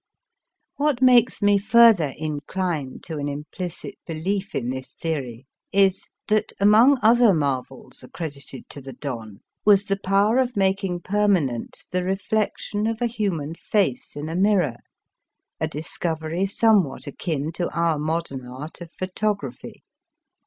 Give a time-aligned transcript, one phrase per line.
[0.77, 6.97] What makes me further incline to an implicit belief in this theory is, that among
[7.03, 12.87] other marvels accredited to the Don was the power of making perma nent the reflection
[12.87, 14.77] of a human face in a mirror,
[15.59, 19.83] a discovery somewhat akin to our modern art of photography.